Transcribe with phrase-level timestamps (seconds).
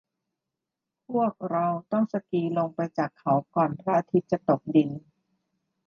[1.09, 4.89] พวกเราต้องสกีลงไปจากเขาก่อนพระอาทิตย์จะตกดิน